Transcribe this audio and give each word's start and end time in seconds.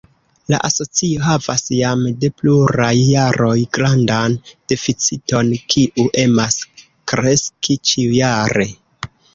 La 0.51 0.59
asocio 0.67 1.19
havas 1.25 1.61
jam 1.79 2.01
de 2.23 2.31
pluraj 2.39 2.89
jaroj 3.11 3.53
grandan 3.79 4.41
deficiton, 4.75 5.55
kiu 5.77 6.11
emas 6.27 6.61
kreski 7.13 7.83
ĉiujare. 7.93 8.73